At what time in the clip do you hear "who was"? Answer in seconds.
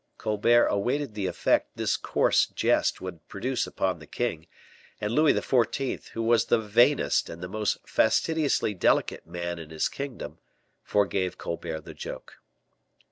6.09-6.45